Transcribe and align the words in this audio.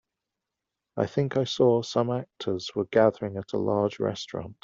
I 0.97 1.05
think 1.05 1.37
I 1.37 1.43
saw 1.43 1.83
some 1.83 2.09
actors 2.09 2.71
were 2.73 2.85
gathering 2.85 3.37
at 3.37 3.53
a 3.53 3.57
large 3.59 3.99
restaurant. 3.99 4.55